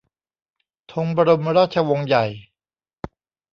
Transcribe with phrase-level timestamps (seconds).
[0.93, 2.25] ธงบรมราชวงศ์ใหญ่